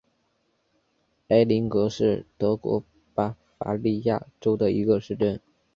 [1.27, 5.39] 埃林格是德国巴伐利亚州的一个市镇。